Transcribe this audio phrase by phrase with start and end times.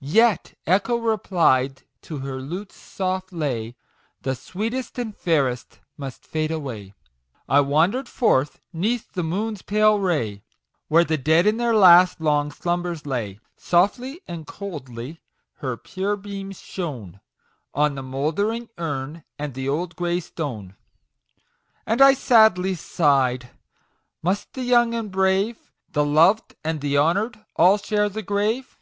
[0.00, 3.76] Yet Echo replied to her lute's soft lay, ;t
[4.22, 6.94] The sweetest and fairest must fade away!"
[7.48, 10.42] I wandered forth, 'neath the moon's pale ray,
[10.88, 15.20] Where the dead in their last long slumbers lay; Softly and coldly
[15.58, 17.20] her pure beams shone
[17.72, 21.80] On the mouldering urn and the old grey stone; 30 MAGIC WORDS.
[21.86, 23.48] And I sadly sigh'd,"
[24.24, 28.76] Must the young and brave, The loved and the honour'd, all share the grave